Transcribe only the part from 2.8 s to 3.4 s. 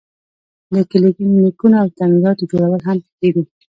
هم پکې